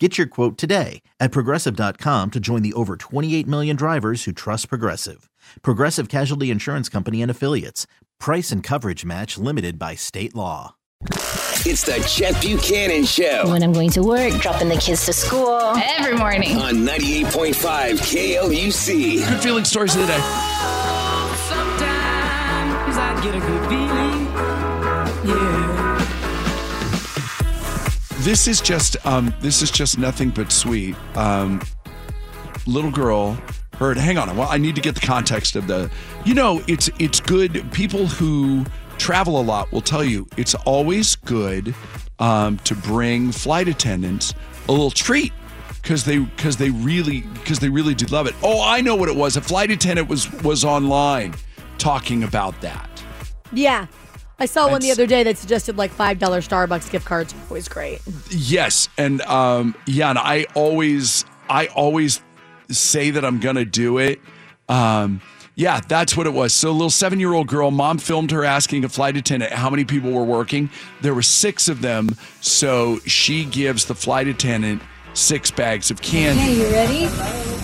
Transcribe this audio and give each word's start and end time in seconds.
Get 0.00 0.18
your 0.18 0.26
quote 0.26 0.58
today 0.58 1.02
at 1.20 1.30
progressive.com 1.30 2.32
to 2.32 2.40
join 2.40 2.62
the 2.62 2.72
over 2.72 2.96
28 2.96 3.46
million 3.46 3.76
drivers 3.76 4.24
who 4.24 4.32
trust 4.32 4.68
Progressive. 4.68 5.30
Progressive 5.62 6.08
Casualty 6.08 6.50
Insurance 6.50 6.88
Company 6.88 7.22
and 7.22 7.30
Affiliates. 7.30 7.86
Price 8.18 8.50
and 8.50 8.60
coverage 8.60 9.04
match 9.04 9.38
limited 9.38 9.78
by 9.78 9.94
state 9.94 10.34
law. 10.34 10.74
It's 11.66 11.82
the 11.84 12.04
Chet 12.08 12.40
Buchanan 12.42 13.04
Show 13.04 13.44
When 13.48 13.62
I'm 13.62 13.72
going 13.72 13.90
to 13.90 14.02
work, 14.02 14.32
dropping 14.40 14.68
the 14.68 14.76
kids 14.78 15.06
to 15.06 15.12
school. 15.12 15.60
Every 15.76 16.16
morning. 16.16 16.56
on 16.56 16.74
98.5 16.74 17.54
KLUC. 18.00 19.28
Good 19.28 19.40
feeling 19.42 19.64
stories 19.64 19.94
of 19.94 20.00
the 20.02 20.08
day. 20.08 20.18
Sometimes 21.48 22.96
I 22.96 23.20
get 23.22 23.34
a 23.36 23.40
good 23.40 23.68
feeling. 23.68 24.26
Yeah. 25.38 25.63
This 28.24 28.48
is 28.48 28.62
just 28.62 28.96
um, 29.04 29.34
this 29.40 29.60
is 29.60 29.70
just 29.70 29.98
nothing 29.98 30.30
but 30.30 30.50
sweet. 30.50 30.96
Um, 31.14 31.60
little 32.66 32.90
girl 32.90 33.36
heard. 33.76 33.98
Hang 33.98 34.16
on. 34.16 34.34
Well, 34.34 34.48
I 34.50 34.56
need 34.56 34.74
to 34.76 34.80
get 34.80 34.94
the 34.94 35.06
context 35.06 35.56
of 35.56 35.66
the. 35.66 35.90
You 36.24 36.32
know, 36.32 36.62
it's 36.66 36.88
it's 36.98 37.20
good. 37.20 37.70
People 37.72 38.06
who 38.06 38.64
travel 38.96 39.38
a 39.38 39.42
lot 39.42 39.70
will 39.72 39.82
tell 39.82 40.02
you 40.02 40.26
it's 40.38 40.54
always 40.54 41.16
good 41.16 41.74
um, 42.18 42.56
to 42.60 42.74
bring 42.74 43.30
flight 43.30 43.68
attendants 43.68 44.32
a 44.68 44.72
little 44.72 44.90
treat 44.90 45.34
because 45.82 46.04
they 46.04 46.20
because 46.20 46.56
they 46.56 46.70
really 46.70 47.20
because 47.34 47.58
they 47.58 47.68
really 47.68 47.94
do 47.94 48.06
love 48.06 48.26
it. 48.26 48.34
Oh, 48.42 48.62
I 48.64 48.80
know 48.80 48.96
what 48.96 49.10
it 49.10 49.16
was. 49.16 49.36
A 49.36 49.42
flight 49.42 49.70
attendant 49.70 50.08
was 50.08 50.32
was 50.40 50.64
online 50.64 51.34
talking 51.76 52.24
about 52.24 52.58
that. 52.62 52.88
Yeah. 53.52 53.86
I 54.38 54.46
saw 54.46 54.68
one 54.68 54.80
the 54.80 54.90
other 54.90 55.06
day 55.06 55.22
that 55.22 55.38
suggested 55.38 55.76
like 55.76 55.92
$5 55.92 56.18
Starbucks 56.18 56.90
gift 56.90 57.06
cards. 57.06 57.34
Always 57.48 57.68
great. 57.68 58.00
Yes, 58.30 58.88
and 58.98 59.22
um, 59.22 59.74
yeah, 59.86 60.10
and 60.10 60.18
I 60.18 60.46
always, 60.54 61.24
I 61.48 61.66
always 61.68 62.20
say 62.70 63.10
that 63.10 63.24
I'm 63.24 63.38
gonna 63.40 63.64
do 63.64 63.98
it. 63.98 64.20
Um, 64.68 65.20
yeah, 65.56 65.80
that's 65.86 66.16
what 66.16 66.26
it 66.26 66.32
was. 66.32 66.52
So, 66.52 66.70
a 66.70 66.72
little 66.72 66.90
seven-year-old 66.90 67.46
girl, 67.46 67.70
mom 67.70 67.98
filmed 67.98 68.32
her 68.32 68.44
asking 68.44 68.84
a 68.84 68.88
flight 68.88 69.16
attendant 69.16 69.52
how 69.52 69.70
many 69.70 69.84
people 69.84 70.10
were 70.10 70.24
working. 70.24 70.68
There 71.00 71.14
were 71.14 71.22
six 71.22 71.68
of 71.68 71.80
them, 71.80 72.16
so 72.40 72.98
she 73.06 73.44
gives 73.44 73.84
the 73.84 73.94
flight 73.94 74.26
attendant 74.26 74.82
six 75.12 75.52
bags 75.52 75.92
of 75.92 76.02
candy. 76.02 76.40
Hey, 76.40 76.56
you 76.56 76.72
ready? 76.72 77.06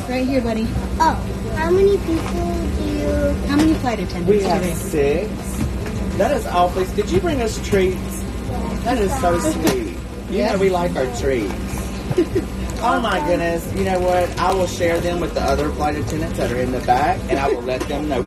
Right 0.09 0.27
here, 0.27 0.41
buddy. 0.41 0.69
Oh, 1.01 1.15
how 1.57 1.71
many 1.71 1.99
people 1.99 2.55
do 2.79 2.85
you? 2.85 3.49
How 3.49 3.57
many 3.57 3.75
flight 3.75 3.99
attendants 3.99 4.31
We 4.31 4.39
do 4.39 4.45
have 4.45 4.65
six. 4.77 5.50
That 6.21 6.33
is 6.33 6.45
awfully. 6.45 6.85
Did 6.97 7.11
you 7.11 7.19
bring 7.19 7.41
us 7.41 7.67
treats? 7.67 8.21
That 8.85 8.99
is 8.99 9.11
so 9.23 9.39
sweet. 9.39 9.97
You 10.29 10.45
know 10.45 10.59
we 10.59 10.69
like 10.69 10.95
our 10.95 11.07
treats. 11.17 11.51
oh 12.83 13.01
my 13.03 13.27
goodness! 13.27 13.75
You 13.75 13.85
know 13.85 13.99
what? 14.01 14.39
I 14.39 14.53
will 14.53 14.67
share 14.67 15.01
them 15.01 15.21
with 15.21 15.33
the 15.33 15.41
other 15.41 15.71
flight 15.71 15.97
attendants 15.97 16.37
that 16.37 16.53
are 16.53 16.61
in 16.61 16.73
the 16.73 16.81
back, 16.81 17.19
and 17.31 17.39
I 17.39 17.49
will 17.49 17.63
let 17.63 17.81
them 17.89 18.11
know. 18.11 18.27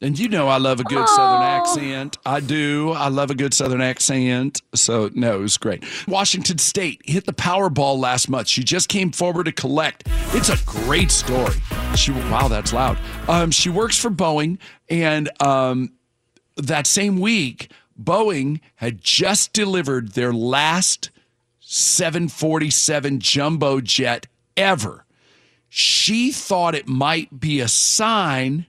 And 0.00 0.16
you 0.16 0.28
know 0.28 0.46
I 0.46 0.58
love 0.58 0.78
a 0.78 0.84
good 0.84 1.08
Southern 1.08 1.42
accent. 1.42 2.18
I 2.24 2.38
do. 2.38 2.92
I 2.92 3.08
love 3.08 3.32
a 3.32 3.34
good 3.34 3.52
Southern 3.52 3.80
accent. 3.80 4.62
So 4.76 5.10
no, 5.12 5.38
it 5.38 5.40
was 5.40 5.56
great. 5.58 5.84
Washington 6.06 6.58
State 6.58 7.02
hit 7.04 7.26
the 7.26 7.32
Powerball 7.32 7.98
last 7.98 8.28
month. 8.28 8.46
She 8.46 8.62
just 8.62 8.88
came 8.88 9.10
forward 9.10 9.46
to 9.46 9.52
collect. 9.52 10.04
It's 10.34 10.50
a 10.50 10.64
great 10.64 11.10
story. 11.10 11.56
She 11.96 12.12
wow, 12.12 12.46
that's 12.46 12.72
loud. 12.72 12.96
Um, 13.26 13.50
she 13.50 13.70
works 13.70 13.98
for 13.98 14.08
Boeing, 14.08 14.58
and 14.88 15.30
um, 15.42 15.90
that 16.56 16.86
same 16.86 17.20
week, 17.20 17.70
Boeing 18.00 18.60
had 18.76 19.00
just 19.00 19.52
delivered 19.52 20.12
their 20.12 20.32
last 20.32 21.10
747 21.60 23.20
jumbo 23.20 23.80
jet 23.80 24.26
ever. 24.56 25.04
She 25.68 26.30
thought 26.30 26.74
it 26.74 26.86
might 26.86 27.40
be 27.40 27.60
a 27.60 27.68
sign 27.68 28.66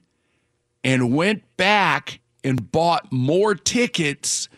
and 0.82 1.14
went 1.14 1.42
back 1.56 2.20
and 2.42 2.70
bought 2.72 3.12
more 3.12 3.54
tickets 3.54 4.48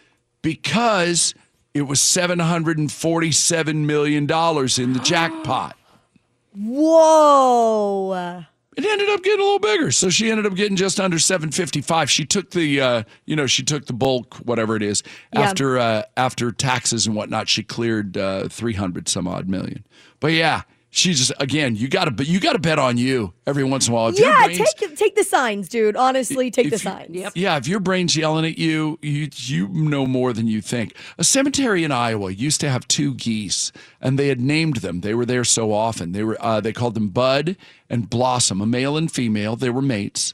because 0.43 1.34
it 1.75 1.83
was 1.83 2.00
$747 2.00 3.75
million 3.75 4.22
in 4.22 4.93
the 4.93 5.00
jackpot. 5.03 5.77
Whoa. 6.56 8.44
It 8.78 8.84
ended 8.87 9.09
up 9.11 9.25
getting 9.25 9.41
a 9.41 9.43
little 9.43 9.59
bigger. 9.59 9.91
So 9.91 10.09
she 10.09 10.31
ended 10.31 10.47
up 10.47 10.55
getting 10.55 10.77
just 10.77 11.00
under 11.00 11.19
755. 11.19 12.09
She 12.09 12.25
took 12.25 12.50
the 12.53 12.81
uh, 12.81 13.03
you 13.27 13.34
know, 13.34 13.47
she 13.49 13.65
took 13.65 13.87
the 13.87 13.93
bulk, 13.93 14.37
whatever 14.37 14.77
it 14.77 14.83
is, 14.83 15.03
Yeah. 15.34 15.41
after 15.41 15.78
uh, 15.78 16.03
after 16.16 16.53
taxes 16.53 17.05
and 17.06 17.17
whatnot, 17.17 17.49
she 17.49 17.65
cleared 17.65 18.17
uh, 18.17 18.49
300 18.49 19.09
some 19.09 19.27
odd 19.27 19.49
million. 19.49 19.84
But 20.21 20.28
yeah, 20.33 20.62
she 20.91 21.12
just 21.12 21.32
again, 21.38 21.76
you 21.76 21.87
gotta 21.88 22.10
but 22.10 22.26
you 22.26 22.41
gotta 22.41 22.59
bet 22.59 22.78
on 22.78 22.97
you 22.97 23.34
every 23.47 23.62
once 23.65 23.87
in 23.88 23.93
a 23.93 23.97
while. 23.97 24.09
If 24.09 24.19
Yeah, 24.19 24.44
brain's- 24.47 24.72
take 24.75 24.97
take 24.97 25.15
the 25.16 25.22
signs, 25.25 25.69
dude. 25.69 25.97
Honestly, 25.97 26.50
take 26.50 26.66
the 26.71 26.76
you- 26.76 26.78
signs. 26.78 27.15
Yep. 27.15 27.32
Yeah, 27.37 27.56
if 27.59 27.69
your 27.69 27.81
brain's 27.81 28.16
yelling 28.16 28.44
at 28.47 28.56
you, 28.59 28.99
you 29.03 29.28
you 29.37 29.69
know 29.69 30.06
more 30.06 30.32
than 30.32 30.47
you 30.47 30.60
think. 30.62 30.94
A 31.19 31.25
cemetery 31.25 31.84
in 31.84 31.93
Iowa 31.93 32.31
used 32.31 32.60
to 32.62 32.71
have 32.71 32.88
two 32.88 33.15
geese, 33.15 33.71
and 34.00 34.19
they 34.19 34.28
had 34.28 34.41
named 34.41 34.76
them. 34.76 35.00
They 35.03 35.15
were 35.15 35.26
there 35.26 35.44
so 35.44 35.72
often. 35.72 36.12
They 36.12 36.25
were 36.25 36.38
uh, 36.41 36.60
they 36.60 36.72
called 36.72 36.94
them 36.94 37.09
Bud 37.10 37.56
and 37.91 38.09
Blossom, 38.09 38.60
a 38.60 38.66
male 38.66 38.97
and 38.97 39.12
female. 39.12 39.56
They 39.56 39.70
were 39.70 39.82
mates. 39.82 40.32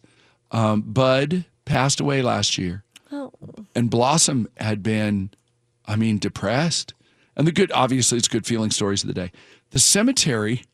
Um, 0.53 0.83
Bud 0.83 1.47
passed 1.65 1.99
away 1.99 2.23
last 2.23 2.59
year, 2.59 2.85
Oh. 3.11 3.33
and 3.75 3.91
Blossom 3.91 4.47
had 4.59 4.83
been, 4.85 5.31
I 5.87 5.97
mean, 5.97 6.19
depressed. 6.19 6.95
And 7.37 7.47
the 7.47 7.53
good, 7.53 7.73
obviously, 7.73 8.19
it's 8.19 8.29
good 8.29 8.47
feeling 8.47 8.71
stories 8.71 9.03
of 9.03 9.09
the 9.09 9.15
day. 9.15 9.33
The 9.71 9.79
cemetery 9.79 10.65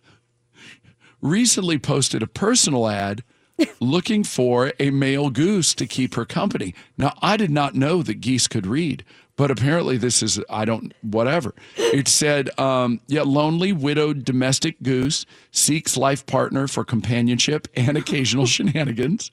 recently 1.21 1.79
posted 1.79 2.23
a 2.23 2.27
personal 2.27 2.89
ad 2.89 3.23
looking 3.81 4.25
for 4.25 4.73
a 4.79 4.91
male 4.91 5.31
goose 5.31 5.75
to 5.75 5.87
keep 5.87 6.15
her 6.15 6.25
company. 6.25 6.75
Now, 6.97 7.15
I 7.23 7.37
did 7.37 7.51
not 7.51 7.75
know 7.75 8.03
that 8.03 8.21
geese 8.21 8.49
could 8.49 8.67
read, 8.67 9.05
but 9.37 9.51
apparently 9.51 9.97
this 9.97 10.23
is, 10.23 10.41
I 10.51 10.65
don't, 10.65 10.93
whatever. 11.03 11.55
It 11.77 12.09
said, 12.09 12.59
um, 12.59 13.01
yeah, 13.07 13.23
lonely, 13.23 13.73
widowed 13.73 14.25
domestic 14.25 14.83
goose 14.83 15.25
seeks 15.51 15.97
life 15.97 16.27
partner 16.27 16.69
for 16.69 16.85
companionship 16.85 17.69
and 17.75 17.97
occasional 17.97 18.47
shenanigans. 18.47 19.31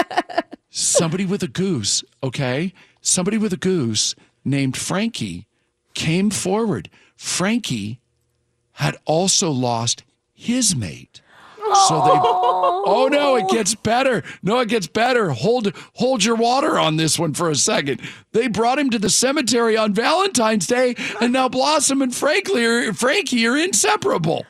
Somebody 0.70 1.26
with 1.26 1.42
a 1.42 1.48
goose, 1.48 2.02
okay? 2.22 2.72
Somebody 3.00 3.36
with 3.36 3.52
a 3.52 3.58
goose 3.58 4.14
named 4.44 4.76
Frankie 4.76 5.46
came 5.94 6.30
forward. 6.30 6.88
Frankie 7.16 8.00
had 8.72 8.96
also 9.04 9.50
lost 9.50 10.02
his 10.32 10.74
mate. 10.74 11.20
So 11.88 11.94
they 12.02 12.20
Oh 12.84 13.08
no, 13.10 13.36
it 13.36 13.48
gets 13.48 13.74
better. 13.74 14.22
No, 14.42 14.58
it 14.60 14.68
gets 14.68 14.86
better. 14.86 15.30
Hold 15.30 15.74
hold 15.94 16.24
your 16.24 16.34
water 16.34 16.78
on 16.78 16.96
this 16.96 17.18
one 17.18 17.32
for 17.34 17.48
a 17.48 17.54
second. 17.54 18.00
They 18.32 18.48
brought 18.48 18.78
him 18.78 18.90
to 18.90 18.98
the 18.98 19.08
cemetery 19.08 19.76
on 19.76 19.94
Valentine's 19.94 20.66
Day, 20.66 20.96
and 21.20 21.32
now 21.32 21.48
Blossom 21.48 22.02
and 22.02 22.14
Frankie 22.14 22.64
are, 22.64 22.92
Frankie 22.92 23.46
are 23.46 23.56
inseparable. 23.56 24.44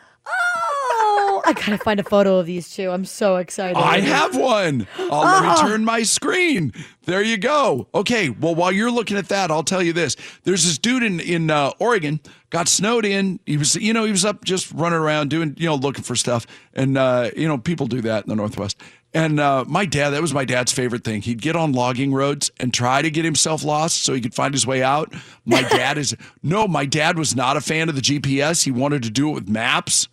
Oh, 1.45 1.49
I 1.49 1.53
gotta 1.53 1.79
find 1.79 1.99
a 1.99 2.05
photo 2.05 2.39
of 2.39 2.47
these 2.47 2.75
two. 2.75 2.91
I'm 2.91 3.05
so 3.05 3.37
excited. 3.37 3.77
I 3.77 4.01
have 4.01 4.37
one. 4.37 4.87
I'll 4.99 5.23
let 5.23 5.43
me 5.43 5.69
turn 5.69 5.85
my 5.85 6.03
screen. 6.03 6.73
There 7.05 7.23
you 7.23 7.37
go. 7.37 7.89
Okay. 7.95 8.29
Well, 8.31 8.55
while 8.55 8.71
you're 8.71 8.91
looking 8.91 9.17
at 9.17 9.29
that, 9.29 9.51
I'll 9.51 9.65
tell 9.65 9.83
you 9.83 9.93
this. 9.93 10.17
There's 10.45 10.65
this 10.65 10.79
dude 10.79 11.03
in 11.03 11.21
in 11.21 11.51
uh, 11.51 11.73
Oregon 11.79 12.21
got 12.51 12.69
snowed 12.69 13.05
in. 13.05 13.41
He 13.47 13.57
was, 13.57 13.75
you 13.77 13.93
know, 13.93 14.05
he 14.05 14.13
was 14.13 14.25
up 14.25 14.45
just 14.45 14.71
running 14.73 14.99
around 14.99 15.31
doing, 15.31 15.55
you 15.59 15.67
know, 15.67 15.75
looking 15.75 16.05
for 16.05 16.15
stuff, 16.15 16.47
and 16.75 16.97
uh, 16.97 17.31
you 17.37 17.49
know, 17.49 17.59
people 17.59 17.87
do 17.87 18.01
that 18.03 18.25
in 18.25 18.29
the 18.29 18.37
Northwest. 18.37 18.81
And 19.15 19.41
uh, 19.41 19.65
my 19.69 19.85
dad, 19.85 20.11
that 20.11 20.23
was 20.23 20.33
my 20.33 20.45
dad's 20.45 20.73
favorite 20.73 21.05
thing. 21.05 21.21
He'd 21.21 21.43
get 21.43 21.55
on 21.55 21.73
logging 21.73 22.15
roads 22.15 22.51
and 22.59 22.73
try 22.73 23.03
to 23.03 23.11
get 23.11 23.25
himself 23.27 23.63
lost 23.63 24.05
so 24.05 24.15
he 24.15 24.23
could 24.23 24.35
find 24.35 24.55
his 24.55 24.67
way 24.67 24.83
out. 24.83 25.13
My 25.45 25.63
dad 25.69 25.99
is 25.99 26.17
no, 26.43 26.67
my 26.67 26.87
dad 26.87 27.19
was 27.19 27.37
not 27.37 27.57
a 27.57 27.61
fan 27.61 27.89
of 27.89 27.95
the 27.95 28.01
GPS. 28.01 28.65
He 28.65 28.71
wanted 28.71 29.03
to 29.03 29.11
do 29.11 29.29
it 29.31 29.33
with 29.33 29.49
maps. 29.49 30.09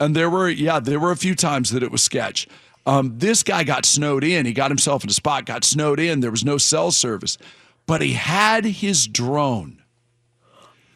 And 0.00 0.14
there 0.14 0.30
were, 0.30 0.48
yeah, 0.48 0.78
there 0.80 1.00
were 1.00 1.10
a 1.10 1.16
few 1.16 1.34
times 1.34 1.70
that 1.70 1.82
it 1.82 1.90
was 1.90 2.02
sketch. 2.02 2.46
Um, 2.86 3.18
this 3.18 3.42
guy 3.42 3.64
got 3.64 3.84
snowed 3.84 4.24
in. 4.24 4.46
He 4.46 4.52
got 4.52 4.70
himself 4.70 5.02
in 5.04 5.10
a 5.10 5.12
spot, 5.12 5.44
got 5.44 5.64
snowed 5.64 6.00
in. 6.00 6.20
There 6.20 6.30
was 6.30 6.44
no 6.44 6.56
cell 6.56 6.90
service, 6.90 7.36
but 7.86 8.00
he 8.00 8.12
had 8.14 8.64
his 8.64 9.06
drone. 9.06 9.82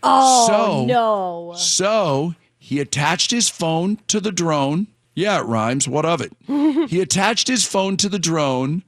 Oh 0.03 0.47
So- 0.47 0.85
no. 0.87 1.55
So 1.57 2.35
he 2.59 2.81
attached 2.81 3.31
his 3.31 3.49
phone 3.49 3.99
to 4.09 4.21
the 4.21 4.33
drone. 4.33 4.87
Yeah, 5.15 5.41
it 5.41 5.47
rhymes. 5.47 5.87
What 5.87 6.07
of 6.07 6.21
it? 6.23 6.33
he 6.89 7.01
attached 7.01 7.49
his 7.49 7.67
phone 7.67 7.97
to 7.99 8.09
the 8.09 8.19
drone 8.19 8.83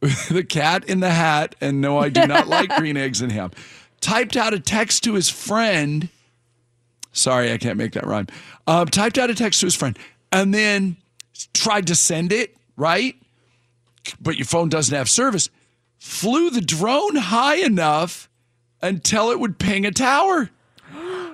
the 0.30 0.44
cat 0.44 0.84
in 0.84 1.00
the 1.00 1.10
hat, 1.10 1.54
and 1.62 1.80
no, 1.80 1.98
I 1.98 2.10
do 2.10 2.26
not 2.26 2.46
like 2.46 2.68
green 2.76 2.96
eggs 2.96 3.22
and 3.22 3.32
ham. 3.32 3.50
Typed 4.00 4.36
out 4.36 4.52
a 4.52 4.60
text 4.60 5.02
to 5.04 5.14
his 5.14 5.30
friend. 5.30 6.10
Sorry, 7.14 7.52
I 7.52 7.58
can't 7.58 7.78
make 7.78 7.92
that 7.92 8.06
rhyme. 8.06 8.26
Uh, 8.66 8.84
typed 8.84 9.16
out 9.18 9.30
a 9.30 9.34
text 9.34 9.60
to 9.60 9.66
his 9.66 9.74
friend 9.74 9.98
and 10.32 10.52
then 10.52 10.96
tried 11.54 11.86
to 11.86 11.94
send 11.94 12.32
it, 12.32 12.56
right? 12.76 13.14
But 14.20 14.36
your 14.36 14.44
phone 14.44 14.68
doesn't 14.68 14.94
have 14.94 15.08
service. 15.08 15.48
Flew 15.98 16.50
the 16.50 16.60
drone 16.60 17.16
high 17.16 17.56
enough 17.56 18.28
until 18.82 19.30
it 19.30 19.40
would 19.40 19.58
ping 19.58 19.86
a 19.86 19.90
tower. 19.90 20.50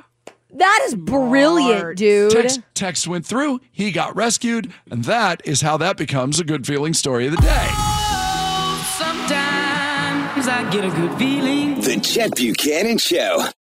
That 0.52 0.82
is 0.86 0.96
brilliant, 0.96 1.96
dude. 1.96 2.32
Text, 2.32 2.60
text 2.74 3.06
went 3.06 3.24
through. 3.24 3.60
He 3.70 3.92
got 3.92 4.16
rescued. 4.16 4.72
And 4.90 5.04
that 5.04 5.40
is 5.44 5.60
how 5.60 5.76
that 5.76 5.96
becomes 5.96 6.40
a 6.40 6.44
good 6.44 6.66
feeling 6.66 6.92
story 6.92 7.26
of 7.28 7.36
the 7.36 7.40
day. 7.40 7.68
Sometimes 8.98 10.48
I 10.48 10.68
get 10.72 10.84
a 10.84 10.90
good 10.90 11.16
feeling. 11.16 11.80
The 11.80 12.00
Chet 12.00 12.34
Buchanan 12.34 12.98
Show. 12.98 13.46